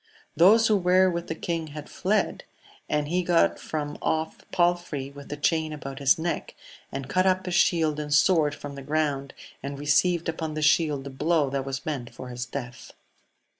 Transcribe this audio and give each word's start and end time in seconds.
Thos/^' 0.35 0.67
were 0.83 1.11
with 1.11 1.27
the 1.27 1.35
king 1.35 1.67
had 1.77 1.87
fled, 1.87 2.43
and 2.89 3.05
\i^ 3.05 3.11
gA. 3.11 3.13
ixotsi 3.13 3.21
<A 3.21 3.23
202 3.23 3.35
AMADIS 3.37 3.97
OF 4.01 4.01
GAUL. 4.01 4.37
palfrey 4.75 5.11
with 5.11 5.29
the 5.29 5.37
chain 5.37 5.77
&bout 5.77 5.99
his 5.99 6.17
neck, 6.17 6.55
a&d 6.91 7.07
caught 7.07 7.47
< 7.47 7.47
a 7.47 7.51
shield 7.51 7.99
and 7.99 8.11
sword 8.11 8.55
from 8.55 8.73
the 8.73 8.81
ground, 8.81 9.35
and 9.61 9.77
receiv 9.77 10.27
upon 10.27 10.55
the 10.55 10.63
shield 10.63 11.03
the 11.03 11.11
blow 11.11 11.51
that 11.51 11.65
was 11.65 11.85
meant 11.85 12.09
for 12.15 12.31
I 12.31 12.37
death. 12.51 12.93